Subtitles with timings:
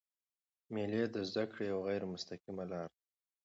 [0.73, 2.99] مېلې د زدهکړي یوه غیري مستقیمه لاره ده.